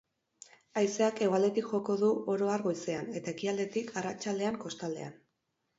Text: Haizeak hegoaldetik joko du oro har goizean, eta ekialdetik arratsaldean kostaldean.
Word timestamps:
Haizeak 0.81 1.21
hegoaldetik 1.25 1.69
joko 1.75 1.97
du 2.05 2.09
oro 2.37 2.49
har 2.55 2.65
goizean, 2.71 3.15
eta 3.21 3.33
ekialdetik 3.37 3.95
arratsaldean 4.03 4.63
kostaldean. 4.67 5.21